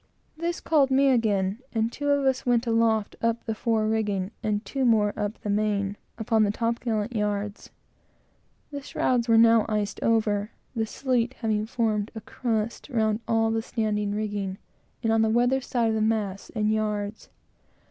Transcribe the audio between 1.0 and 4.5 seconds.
again, and two of us went aloft, up the fore rigging,